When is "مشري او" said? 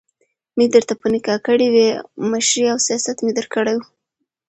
2.31-2.77